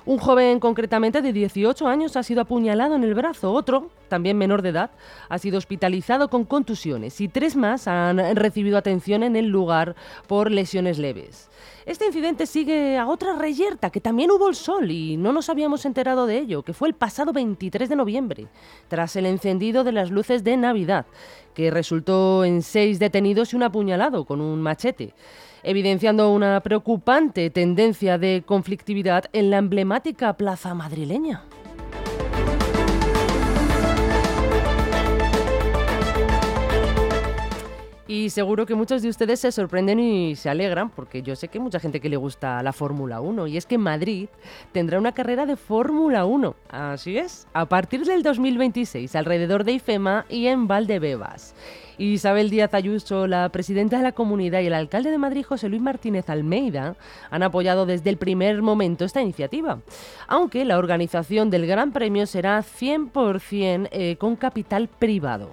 Un 0.06 0.18
joven 0.18 0.60
concretamente 0.60 1.20
de 1.20 1.32
18 1.32 1.88
años 1.88 2.16
ha 2.16 2.22
sido 2.22 2.40
apuñalado 2.40 2.94
en 2.94 3.02
el 3.02 3.12
brazo, 3.12 3.52
otro, 3.52 3.90
también 4.08 4.38
menor 4.38 4.62
de 4.62 4.68
edad, 4.68 4.92
ha 5.28 5.36
sido 5.38 5.58
hospitalizado 5.58 6.28
con 6.28 6.44
contusiones. 6.44 7.20
Y 7.20 7.26
tres 7.26 7.56
más 7.56 7.88
han 7.88 8.36
recibido 8.36 8.78
atención 8.78 9.24
en 9.24 9.34
el 9.34 9.48
lugar 9.48 9.96
por 10.28 10.52
lesiones 10.52 10.98
leves. 10.98 11.50
Este 11.86 12.06
incidente 12.06 12.46
sigue 12.46 12.98
a 12.98 13.08
otra 13.08 13.34
reyerta, 13.34 13.90
que 13.90 14.00
también 14.00 14.30
hubo 14.30 14.48
el 14.48 14.54
sol 14.54 14.92
y 14.92 15.16
no 15.16 15.32
nos 15.32 15.48
habíamos 15.48 15.84
enterado 15.84 16.26
de 16.26 16.38
ello, 16.38 16.62
que 16.62 16.72
fue 16.72 16.86
el 16.86 16.94
pasado 16.94 17.32
23 17.32 17.88
de 17.88 17.96
noviembre, 17.96 18.46
tras 18.86 19.16
el 19.16 19.26
encendido 19.26 19.82
de 19.82 19.90
las 19.90 20.12
luces 20.12 20.44
de 20.44 20.56
Navidad, 20.56 21.06
que 21.52 21.72
resultó 21.72 22.44
en 22.44 22.62
seis 22.62 23.00
detenidos 23.00 23.52
y 23.52 23.56
un 23.56 23.64
apuñalado 23.64 24.24
con 24.24 24.40
un 24.40 24.62
machete 24.62 25.14
evidenciando 25.62 26.30
una 26.30 26.60
preocupante 26.60 27.50
tendencia 27.50 28.18
de 28.18 28.42
conflictividad 28.46 29.24
en 29.32 29.50
la 29.50 29.58
emblemática 29.58 30.36
plaza 30.36 30.74
madrileña. 30.74 31.44
Y 38.08 38.30
seguro 38.30 38.66
que 38.66 38.76
muchos 38.76 39.02
de 39.02 39.08
ustedes 39.08 39.40
se 39.40 39.50
sorprenden 39.50 39.98
y 39.98 40.36
se 40.36 40.48
alegran, 40.48 40.90
porque 40.90 41.22
yo 41.22 41.34
sé 41.34 41.48
que 41.48 41.58
hay 41.58 41.64
mucha 41.64 41.80
gente 41.80 42.00
que 42.00 42.08
le 42.08 42.16
gusta 42.16 42.62
la 42.62 42.72
Fórmula 42.72 43.20
1, 43.20 43.48
y 43.48 43.56
es 43.56 43.66
que 43.66 43.78
Madrid 43.78 44.28
tendrá 44.70 45.00
una 45.00 45.10
carrera 45.10 45.44
de 45.44 45.56
Fórmula 45.56 46.24
1. 46.24 46.54
Así 46.68 47.18
es, 47.18 47.48
a 47.52 47.66
partir 47.66 48.04
del 48.04 48.22
2026, 48.22 49.16
alrededor 49.16 49.64
de 49.64 49.72
IFEMA 49.72 50.24
y 50.28 50.46
en 50.46 50.68
Valdebebas. 50.68 51.56
Isabel 51.98 52.50
Díaz 52.50 52.74
Ayuso, 52.74 53.26
la 53.26 53.48
presidenta 53.48 53.96
de 53.96 54.02
la 54.02 54.12
comunidad 54.12 54.60
y 54.60 54.66
el 54.66 54.74
alcalde 54.74 55.10
de 55.10 55.18
Madrid, 55.18 55.44
José 55.44 55.68
Luis 55.68 55.80
Martínez 55.80 56.28
Almeida, 56.28 56.94
han 57.30 57.42
apoyado 57.42 57.86
desde 57.86 58.10
el 58.10 58.18
primer 58.18 58.60
momento 58.60 59.04
esta 59.04 59.22
iniciativa, 59.22 59.80
aunque 60.28 60.64
la 60.64 60.78
organización 60.78 61.48
del 61.48 61.66
Gran 61.66 61.92
Premio 61.92 62.26
será 62.26 62.62
100% 62.62 63.88
eh, 63.90 64.16
con 64.16 64.36
capital 64.36 64.88
privado. 64.88 65.52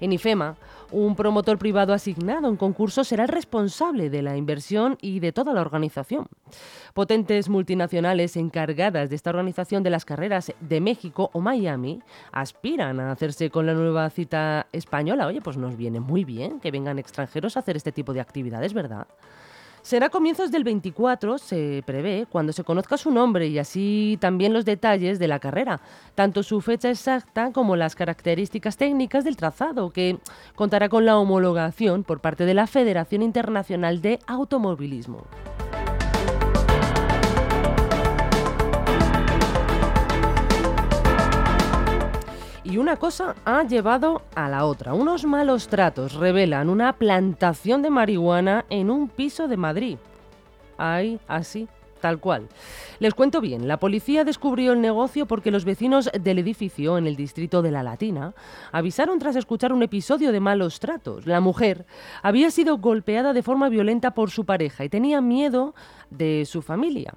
En 0.00 0.12
IFEMA, 0.12 0.56
un 0.90 1.16
promotor 1.16 1.58
privado 1.58 1.92
asignado 1.92 2.48
en 2.48 2.56
concurso 2.56 3.04
será 3.04 3.24
el 3.24 3.28
responsable 3.28 4.10
de 4.10 4.22
la 4.22 4.36
inversión 4.36 4.96
y 5.00 5.20
de 5.20 5.32
toda 5.32 5.52
la 5.52 5.60
organización. 5.60 6.26
Potentes 6.94 7.48
multinacionales 7.48 8.36
encargadas 8.36 9.10
de 9.10 9.16
esta 9.16 9.30
organización 9.30 9.82
de 9.82 9.90
las 9.90 10.04
carreras 10.04 10.52
de 10.60 10.80
México 10.80 11.30
o 11.32 11.40
Miami 11.40 12.02
aspiran 12.32 13.00
a 13.00 13.12
hacerse 13.12 13.50
con 13.50 13.66
la 13.66 13.74
nueva 13.74 14.08
cita 14.10 14.66
española. 14.72 15.26
Oye, 15.26 15.40
pues 15.40 15.56
nos 15.56 15.76
viene 15.76 16.00
muy 16.00 16.24
bien 16.24 16.60
que 16.60 16.70
vengan 16.70 16.98
extranjeros 16.98 17.56
a 17.56 17.60
hacer 17.60 17.76
este 17.76 17.92
tipo 17.92 18.12
de 18.12 18.20
actividades, 18.20 18.72
¿verdad? 18.72 19.06
Será 19.88 20.10
comienzos 20.10 20.50
del 20.50 20.64
24, 20.64 21.38
se 21.38 21.82
prevé, 21.86 22.26
cuando 22.28 22.52
se 22.52 22.62
conozca 22.62 22.98
su 22.98 23.10
nombre 23.10 23.46
y 23.46 23.58
así 23.58 24.18
también 24.20 24.52
los 24.52 24.66
detalles 24.66 25.18
de 25.18 25.28
la 25.28 25.38
carrera, 25.38 25.80
tanto 26.14 26.42
su 26.42 26.60
fecha 26.60 26.90
exacta 26.90 27.52
como 27.54 27.74
las 27.74 27.94
características 27.94 28.76
técnicas 28.76 29.24
del 29.24 29.38
trazado, 29.38 29.88
que 29.88 30.18
contará 30.54 30.90
con 30.90 31.06
la 31.06 31.16
homologación 31.16 32.04
por 32.04 32.20
parte 32.20 32.44
de 32.44 32.52
la 32.52 32.66
Federación 32.66 33.22
Internacional 33.22 34.02
de 34.02 34.18
Automovilismo. 34.26 35.24
Y 42.70 42.76
una 42.76 42.96
cosa 42.96 43.34
ha 43.46 43.64
llevado 43.64 44.20
a 44.34 44.46
la 44.50 44.66
otra. 44.66 44.92
Unos 44.92 45.24
malos 45.24 45.68
tratos 45.68 46.12
revelan 46.12 46.68
una 46.68 46.92
plantación 46.92 47.80
de 47.80 47.88
marihuana 47.88 48.66
en 48.68 48.90
un 48.90 49.08
piso 49.08 49.48
de 49.48 49.56
Madrid. 49.56 49.96
Ahí, 50.76 51.18
así, 51.28 51.66
tal 52.02 52.20
cual. 52.20 52.46
Les 52.98 53.14
cuento 53.14 53.40
bien, 53.40 53.68
la 53.68 53.78
policía 53.78 54.22
descubrió 54.22 54.74
el 54.74 54.82
negocio 54.82 55.24
porque 55.24 55.50
los 55.50 55.64
vecinos 55.64 56.10
del 56.12 56.40
edificio 56.40 56.98
en 56.98 57.06
el 57.06 57.16
distrito 57.16 57.62
de 57.62 57.70
La 57.70 57.82
Latina 57.82 58.34
avisaron 58.70 59.18
tras 59.18 59.36
escuchar 59.36 59.72
un 59.72 59.82
episodio 59.82 60.30
de 60.30 60.40
malos 60.40 60.78
tratos. 60.78 61.26
La 61.26 61.40
mujer 61.40 61.86
había 62.22 62.50
sido 62.50 62.76
golpeada 62.76 63.32
de 63.32 63.42
forma 63.42 63.70
violenta 63.70 64.10
por 64.12 64.30
su 64.30 64.44
pareja 64.44 64.84
y 64.84 64.90
tenía 64.90 65.22
miedo 65.22 65.74
de 66.10 66.44
su 66.44 66.60
familia. 66.60 67.14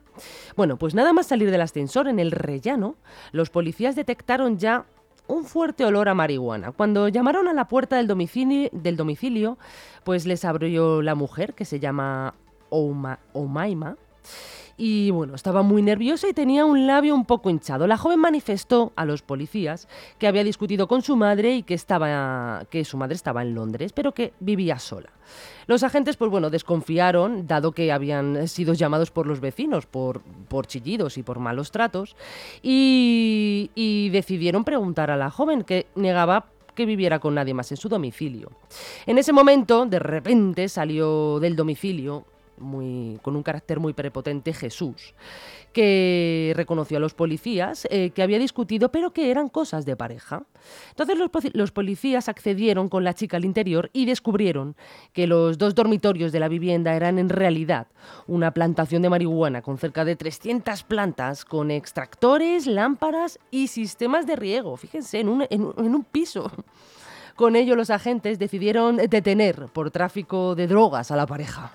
Bueno, 0.55 0.77
pues 0.77 0.95
nada 0.95 1.11
más 1.11 1.27
salir 1.27 1.51
del 1.51 1.59
ascensor 1.59 2.07
en 2.07 2.19
el 2.19 2.31
rellano, 2.31 2.95
los 3.33 3.49
policías 3.49 3.97
detectaron 3.97 4.57
ya 4.57 4.85
un 5.27 5.45
fuerte 5.45 5.85
olor 5.85 6.09
a 6.09 6.13
marihuana. 6.13 6.71
Cuando 6.71 7.07
llamaron 7.07 7.47
a 7.47 7.53
la 7.53 7.67
puerta 7.67 7.95
del 7.95 8.07
domicilio, 8.07 9.57
pues 10.03 10.25
les 10.25 10.45
abrió 10.45 11.01
la 11.01 11.15
mujer, 11.15 11.53
que 11.53 11.65
se 11.65 11.79
llama 11.79 12.33
Omaima, 12.69 13.97
y 14.77 15.11
bueno, 15.11 15.35
estaba 15.35 15.61
muy 15.61 15.81
nerviosa 15.81 16.27
y 16.29 16.33
tenía 16.33 16.65
un 16.65 16.87
labio 16.87 17.15
un 17.15 17.25
poco 17.25 17.49
hinchado. 17.49 17.87
La 17.87 17.97
joven 17.97 18.19
manifestó 18.19 18.93
a 18.95 19.05
los 19.05 19.21
policías 19.21 19.87
que 20.17 20.27
había 20.27 20.43
discutido 20.43 20.87
con 20.87 21.01
su 21.01 21.15
madre 21.15 21.55
y 21.55 21.63
que, 21.63 21.73
estaba, 21.73 22.65
que 22.69 22.85
su 22.85 22.97
madre 22.97 23.15
estaba 23.15 23.41
en 23.41 23.55
Londres, 23.55 23.93
pero 23.93 24.13
que 24.13 24.33
vivía 24.39 24.79
sola. 24.79 25.09
Los 25.67 25.83
agentes, 25.83 26.17
pues 26.17 26.31
bueno, 26.31 26.49
desconfiaron, 26.49 27.47
dado 27.47 27.71
que 27.71 27.91
habían 27.91 28.47
sido 28.47 28.73
llamados 28.73 29.11
por 29.11 29.27
los 29.27 29.39
vecinos 29.39 29.85
por, 29.85 30.21
por 30.49 30.67
chillidos 30.67 31.17
y 31.17 31.23
por 31.23 31.39
malos 31.39 31.71
tratos, 31.71 32.15
y, 32.61 33.71
y 33.75 34.09
decidieron 34.09 34.63
preguntar 34.63 35.11
a 35.11 35.17
la 35.17 35.29
joven, 35.29 35.63
que 35.63 35.87
negaba 35.95 36.47
que 36.75 36.85
viviera 36.85 37.19
con 37.19 37.35
nadie 37.35 37.53
más 37.53 37.71
en 37.71 37.77
su 37.77 37.89
domicilio. 37.89 38.51
En 39.05 39.17
ese 39.17 39.33
momento, 39.33 39.85
de 39.85 39.99
repente, 39.99 40.69
salió 40.69 41.39
del 41.39 41.55
domicilio 41.55 42.25
muy, 42.61 43.19
con 43.21 43.35
un 43.35 43.43
carácter 43.43 43.79
muy 43.79 43.93
prepotente 43.93 44.53
Jesús, 44.53 45.13
que 45.73 46.53
reconoció 46.55 46.97
a 46.97 46.99
los 46.99 47.13
policías 47.13 47.87
eh, 47.89 48.11
que 48.11 48.23
había 48.23 48.39
discutido, 48.39 48.91
pero 48.91 49.11
que 49.11 49.31
eran 49.31 49.49
cosas 49.49 49.85
de 49.85 49.95
pareja. 49.95 50.43
Entonces 50.89 51.17
los, 51.53 51.71
policías 51.71 52.29
accedieron 52.29 52.89
con 52.89 53.03
la 53.03 53.13
chica 53.13 53.37
al 53.37 53.45
interior 53.45 53.89
y 53.93 54.05
descubrieron 54.05 54.75
que 55.13 55.27
los 55.27 55.57
dos 55.57 55.75
dormitorios 55.75 56.31
de 56.31 56.39
la 56.39 56.47
vivienda 56.47 56.93
eran 56.95 57.19
en 57.19 57.29
realidad 57.29 57.87
una 58.27 58.51
plantación 58.51 59.01
de 59.01 59.09
marihuana 59.09 59.61
con 59.61 59.77
cerca 59.77 60.05
de 60.05 60.15
300 60.15 60.83
plantas, 60.83 61.45
con 61.45 61.71
extractores, 61.71 62.67
lámparas 62.67 63.39
y 63.49 63.67
sistemas 63.67 64.25
de 64.27 64.35
riego. 64.35 64.77
Fíjense, 64.77 65.19
en 65.19 65.29
un, 65.29 65.45
en 65.49 65.61
un 65.61 66.03
piso. 66.03 66.51
Con 67.35 67.55
ello 67.55 67.75
los 67.75 67.89
agentes 67.89 68.37
decidieron 68.39 68.97
detener 68.97 69.65
por 69.73 69.89
tráfico 69.89 70.53
de 70.53 70.67
drogas 70.67 71.11
a 71.11 71.15
la 71.15 71.25
pareja. 71.25 71.71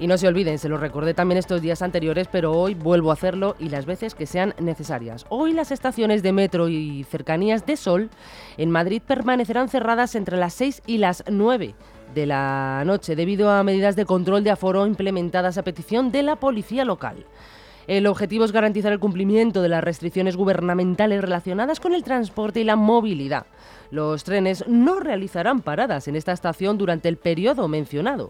Y 0.00 0.06
no 0.06 0.16
se 0.16 0.26
olviden, 0.26 0.58
se 0.58 0.70
lo 0.70 0.78
recordé 0.78 1.12
también 1.12 1.36
estos 1.36 1.60
días 1.60 1.82
anteriores, 1.82 2.26
pero 2.26 2.52
hoy 2.52 2.72
vuelvo 2.72 3.10
a 3.10 3.12
hacerlo 3.12 3.54
y 3.58 3.68
las 3.68 3.84
veces 3.84 4.14
que 4.14 4.24
sean 4.24 4.54
necesarias. 4.58 5.26
Hoy 5.28 5.52
las 5.52 5.72
estaciones 5.72 6.22
de 6.22 6.32
metro 6.32 6.70
y 6.70 7.04
cercanías 7.04 7.66
de 7.66 7.76
Sol 7.76 8.08
en 8.56 8.70
Madrid 8.70 9.02
permanecerán 9.06 9.68
cerradas 9.68 10.14
entre 10.14 10.38
las 10.38 10.54
6 10.54 10.82
y 10.86 10.96
las 10.96 11.22
9 11.30 11.74
de 12.14 12.26
la 12.26 12.82
noche 12.86 13.14
debido 13.14 13.50
a 13.50 13.62
medidas 13.62 13.94
de 13.94 14.06
control 14.06 14.42
de 14.42 14.50
aforo 14.50 14.86
implementadas 14.86 15.58
a 15.58 15.64
petición 15.64 16.10
de 16.10 16.22
la 16.22 16.36
policía 16.36 16.86
local. 16.86 17.26
El 17.90 18.06
objetivo 18.06 18.44
es 18.44 18.52
garantizar 18.52 18.92
el 18.92 19.00
cumplimiento 19.00 19.62
de 19.62 19.68
las 19.68 19.82
restricciones 19.82 20.36
gubernamentales 20.36 21.22
relacionadas 21.22 21.80
con 21.80 21.92
el 21.92 22.04
transporte 22.04 22.60
y 22.60 22.64
la 22.64 22.76
movilidad. 22.76 23.46
Los 23.90 24.22
trenes 24.22 24.64
no 24.68 25.00
realizarán 25.00 25.60
paradas 25.60 26.06
en 26.06 26.14
esta 26.14 26.30
estación 26.30 26.78
durante 26.78 27.08
el 27.08 27.16
periodo 27.16 27.66
mencionado. 27.66 28.28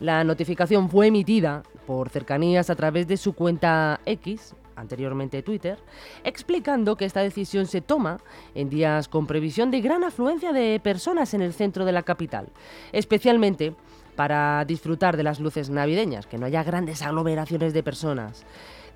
La 0.00 0.24
notificación 0.24 0.90
fue 0.90 1.06
emitida 1.06 1.62
por 1.86 2.08
cercanías 2.08 2.68
a 2.68 2.74
través 2.74 3.06
de 3.06 3.16
su 3.16 3.34
cuenta 3.34 4.00
X, 4.06 4.56
anteriormente 4.74 5.40
Twitter, 5.44 5.78
explicando 6.24 6.96
que 6.96 7.04
esta 7.04 7.20
decisión 7.20 7.66
se 7.66 7.82
toma 7.82 8.18
en 8.56 8.68
días 8.70 9.06
con 9.06 9.28
previsión 9.28 9.70
de 9.70 9.82
gran 9.82 10.02
afluencia 10.02 10.52
de 10.52 10.80
personas 10.82 11.32
en 11.32 11.42
el 11.42 11.52
centro 11.52 11.84
de 11.84 11.92
la 11.92 12.02
capital, 12.02 12.48
especialmente 12.90 13.72
para 14.16 14.64
disfrutar 14.64 15.16
de 15.16 15.22
las 15.22 15.38
luces 15.38 15.70
navideñas, 15.70 16.26
que 16.26 16.38
no 16.38 16.46
haya 16.46 16.64
grandes 16.64 17.02
aglomeraciones 17.02 17.72
de 17.72 17.84
personas. 17.84 18.44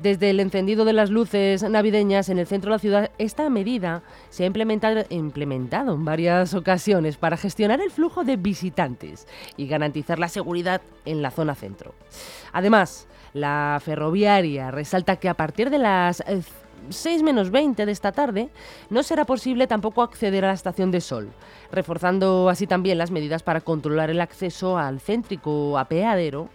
Desde 0.01 0.31
el 0.31 0.41
encendido 0.41 0.87
de 0.87 0.95
las 0.95 1.11
luces 1.11 1.63
navideñas 1.63 2.31
en 2.31 2.39
el 2.39 2.47
centro 2.47 2.71
de 2.71 2.77
la 2.77 2.79
ciudad, 2.79 3.11
esta 3.19 3.51
medida 3.51 4.03
se 4.31 4.45
ha 4.45 4.47
implementado, 4.47 5.93
en 5.93 6.05
varias 6.07 6.55
ocasiones 6.55 7.19
para 7.19 7.37
gestionar 7.37 7.83
el 7.83 7.91
flujo 7.91 8.25
de 8.25 8.37
visitantes 8.37 9.27
y 9.59 9.67
garantizar 9.67 10.19
la 10.19 10.29
seguridad 10.29 10.81
en 11.05 11.21
la 11.21 11.31
zona 11.31 11.55
centro. 11.55 11.95
Además, 12.53 13.09
la 13.35 13.79
ferroviaria 13.85 14.71
resalta 14.71 15.17
que 15.17 15.29
a 15.29 15.35
partir 15.35 15.69
de 15.69 15.79
las 15.79 16.25
6 16.89 17.23
menos 17.23 17.51
20 17.51 17.85
de 17.85 17.93
esta 17.93 18.13
tarde, 18.13 18.49
no 18.89 19.03
será 19.03 19.27
posible 19.27 19.67
tampoco 19.67 20.03
acceder 20.03 20.47
a 20.47 20.49
la 20.49 20.55
estación 20.55 20.91
de 20.91 21.03
Sol, 21.03 21.29
reforzando 21.71 22.49
así 22.49 22.67
también 22.67 22.97
las 22.97 23.11
medidas 23.11 23.43
para 23.43 23.61
controlar 23.61 24.09
el 24.09 24.23
acceso 24.23 24.79
al 24.79 24.99
céntrico 24.99 25.79
apeadero 25.79 26.49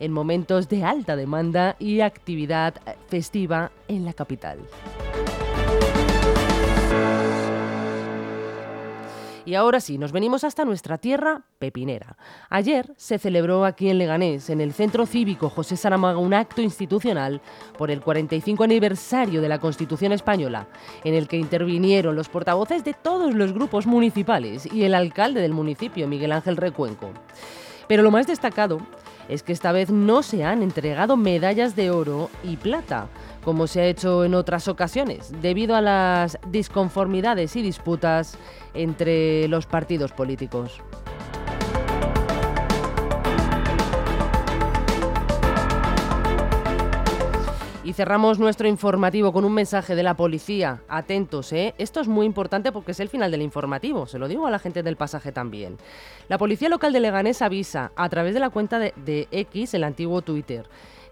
en 0.00 0.12
momentos 0.12 0.68
de 0.68 0.84
alta 0.84 1.16
demanda 1.16 1.76
y 1.78 2.00
actividad 2.00 2.74
festiva 3.08 3.70
en 3.88 4.04
la 4.04 4.12
capital. 4.12 4.58
Y 9.46 9.56
ahora 9.56 9.78
sí, 9.80 9.98
nos 9.98 10.10
venimos 10.10 10.42
hasta 10.42 10.64
nuestra 10.64 10.96
tierra 10.96 11.42
pepinera. 11.58 12.16
Ayer 12.48 12.94
se 12.96 13.18
celebró 13.18 13.66
aquí 13.66 13.90
en 13.90 13.98
Leganés, 13.98 14.48
en 14.48 14.62
el 14.62 14.72
Centro 14.72 15.04
Cívico 15.04 15.50
José 15.50 15.76
Saramago, 15.76 16.20
un 16.20 16.32
acto 16.32 16.62
institucional 16.62 17.42
por 17.76 17.90
el 17.90 18.00
45 18.00 18.64
aniversario 18.64 19.42
de 19.42 19.48
la 19.50 19.58
Constitución 19.58 20.12
Española, 20.12 20.66
en 21.04 21.12
el 21.14 21.28
que 21.28 21.36
intervinieron 21.36 22.16
los 22.16 22.30
portavoces 22.30 22.84
de 22.84 22.94
todos 22.94 23.34
los 23.34 23.52
grupos 23.52 23.86
municipales 23.86 24.66
y 24.72 24.84
el 24.84 24.94
alcalde 24.94 25.42
del 25.42 25.52
municipio, 25.52 26.08
Miguel 26.08 26.32
Ángel 26.32 26.56
Recuenco. 26.56 27.10
Pero 27.86 28.02
lo 28.02 28.10
más 28.10 28.26
destacado 28.26 28.78
es 29.28 29.42
que 29.42 29.52
esta 29.52 29.72
vez 29.72 29.90
no 29.90 30.22
se 30.22 30.44
han 30.44 30.62
entregado 30.62 31.16
medallas 31.16 31.76
de 31.76 31.90
oro 31.90 32.30
y 32.42 32.56
plata, 32.56 33.08
como 33.44 33.66
se 33.66 33.80
ha 33.80 33.86
hecho 33.86 34.24
en 34.24 34.34
otras 34.34 34.68
ocasiones, 34.68 35.32
debido 35.40 35.76
a 35.76 35.80
las 35.80 36.38
disconformidades 36.48 37.56
y 37.56 37.62
disputas 37.62 38.38
entre 38.74 39.48
los 39.48 39.66
partidos 39.66 40.12
políticos. 40.12 40.80
Y 47.84 47.92
cerramos 47.92 48.38
nuestro 48.38 48.66
informativo 48.66 49.30
con 49.30 49.44
un 49.44 49.52
mensaje 49.52 49.94
de 49.94 50.02
la 50.02 50.16
policía. 50.16 50.80
Atentos, 50.88 51.52
¿eh? 51.52 51.74
Esto 51.76 52.00
es 52.00 52.08
muy 52.08 52.24
importante 52.24 52.72
porque 52.72 52.92
es 52.92 53.00
el 53.00 53.10
final 53.10 53.30
del 53.30 53.42
informativo, 53.42 54.06
se 54.06 54.18
lo 54.18 54.26
digo 54.26 54.46
a 54.46 54.50
la 54.50 54.58
gente 54.58 54.82
del 54.82 54.96
pasaje 54.96 55.32
también. 55.32 55.76
La 56.28 56.38
policía 56.38 56.70
local 56.70 56.94
de 56.94 57.00
Leganés 57.00 57.42
avisa 57.42 57.92
a 57.94 58.08
través 58.08 58.32
de 58.32 58.40
la 58.40 58.48
cuenta 58.48 58.78
de, 58.78 59.28
X, 59.30 59.74
el 59.74 59.84
antiguo 59.84 60.22
Twitter, 60.22 60.66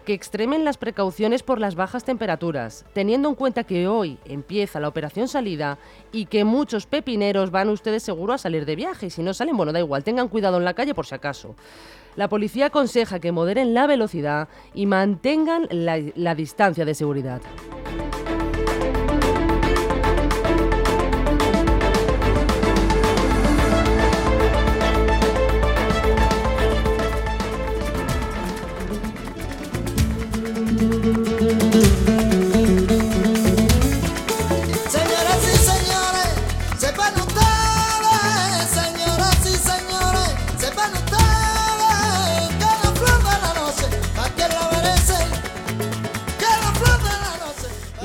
que 0.06 0.14
extremen 0.14 0.64
las 0.64 0.78
precauciones 0.78 1.42
por 1.42 1.60
las 1.60 1.74
bajas 1.74 2.04
temperaturas, 2.04 2.86
teniendo 2.94 3.28
en 3.28 3.34
cuenta 3.34 3.64
que 3.64 3.86
hoy 3.86 4.16
empieza 4.24 4.80
la 4.80 4.88
operación 4.88 5.28
salida 5.28 5.76
y 6.10 6.24
que 6.24 6.44
muchos 6.44 6.86
pepineros 6.86 7.50
van 7.50 7.68
ustedes 7.68 8.02
seguro 8.02 8.32
a 8.32 8.38
salir 8.38 8.64
de 8.64 8.76
viaje 8.76 9.06
y 9.06 9.10
si 9.10 9.22
no 9.22 9.34
salen, 9.34 9.58
bueno, 9.58 9.74
da 9.74 9.80
igual, 9.80 10.04
tengan 10.04 10.28
cuidado 10.28 10.56
en 10.56 10.64
la 10.64 10.72
calle 10.72 10.94
por 10.94 11.04
si 11.04 11.14
acaso. 11.14 11.54
La 12.16 12.28
policía 12.28 12.66
aconseja 12.66 13.20
que 13.20 13.32
moderen 13.32 13.72
la 13.72 13.86
velocidad 13.86 14.48
y 14.74 14.86
mantengan 14.86 15.66
la, 15.70 16.34
distancia 16.34 16.84
de 16.84 16.94
seguridad. 16.94 17.40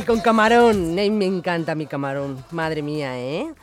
Con 0.07 0.21
camarón, 0.21 0.95
me 0.95 1.25
encanta 1.25 1.75
mi 1.75 1.85
camarón, 1.85 2.41
madre 2.51 2.81
mía, 2.81 3.19
¿eh? 3.19 3.53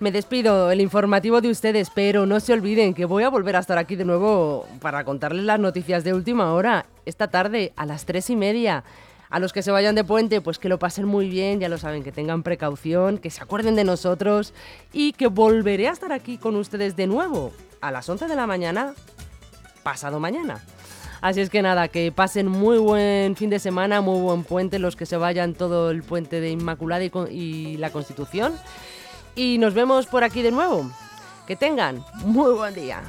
Me 0.00 0.12
despido, 0.12 0.70
el 0.70 0.82
informativo 0.82 1.40
de 1.40 1.48
ustedes, 1.48 1.88
pero 1.88 2.26
no 2.26 2.40
se 2.40 2.52
olviden 2.52 2.92
que 2.92 3.06
voy 3.06 3.24
a 3.24 3.30
volver 3.30 3.56
a 3.56 3.60
estar 3.60 3.78
aquí 3.78 3.96
de 3.96 4.04
nuevo 4.04 4.66
para 4.80 5.02
contarles 5.04 5.44
las 5.44 5.58
noticias 5.58 6.04
de 6.04 6.12
última 6.12 6.52
hora, 6.52 6.84
esta 7.06 7.28
tarde 7.28 7.72
a 7.76 7.86
las 7.86 8.04
tres 8.04 8.28
y 8.28 8.36
media. 8.36 8.84
A 9.30 9.38
los 9.38 9.54
que 9.54 9.62
se 9.62 9.70
vayan 9.70 9.94
de 9.94 10.04
puente, 10.04 10.42
pues 10.42 10.58
que 10.58 10.68
lo 10.68 10.78
pasen 10.78 11.06
muy 11.06 11.30
bien, 11.30 11.58
ya 11.58 11.70
lo 11.70 11.78
saben, 11.78 12.04
que 12.04 12.12
tengan 12.12 12.42
precaución, 12.42 13.16
que 13.16 13.30
se 13.30 13.42
acuerden 13.42 13.74
de 13.74 13.84
nosotros 13.84 14.52
y 14.92 15.12
que 15.14 15.28
volveré 15.28 15.88
a 15.88 15.92
estar 15.92 16.12
aquí 16.12 16.36
con 16.36 16.54
ustedes 16.54 16.96
de 16.96 17.06
nuevo 17.06 17.50
a 17.80 17.90
las 17.90 18.06
11 18.06 18.28
de 18.28 18.36
la 18.36 18.46
mañana, 18.46 18.92
pasado 19.82 20.20
mañana. 20.20 20.62
Así 21.20 21.40
es 21.40 21.50
que 21.50 21.62
nada, 21.62 21.88
que 21.88 22.12
pasen 22.12 22.48
muy 22.48 22.78
buen 22.78 23.36
fin 23.36 23.50
de 23.50 23.58
semana, 23.58 24.00
muy 24.00 24.20
buen 24.20 24.44
puente, 24.44 24.78
los 24.78 24.96
que 24.96 25.06
se 25.06 25.16
vayan 25.16 25.54
todo 25.54 25.90
el 25.90 26.02
puente 26.02 26.40
de 26.40 26.50
Inmaculada 26.50 27.04
y, 27.04 27.76
la 27.78 27.90
Constitución. 27.90 28.54
Y 29.34 29.58
nos 29.58 29.74
vemos 29.74 30.06
por 30.06 30.24
aquí 30.24 30.42
de 30.42 30.50
nuevo. 30.50 30.90
Que 31.46 31.56
tengan 31.56 32.04
muy 32.24 32.52
buen 32.52 32.74
día. 32.74 33.02